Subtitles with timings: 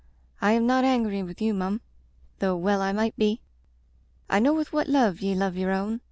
[0.41, 1.81] I am not angry with you, mum,
[2.39, 3.39] though well I might be.
[4.31, 5.99] I know with what love ye love yer own.